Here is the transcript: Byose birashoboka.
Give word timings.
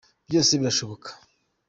Byose 0.27 0.53
birashoboka. 0.61 1.09